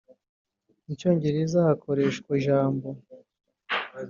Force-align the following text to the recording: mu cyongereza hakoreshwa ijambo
mu 0.83 0.91
cyongereza 0.99 1.57
hakoreshwa 1.67 2.29
ijambo 2.39 2.87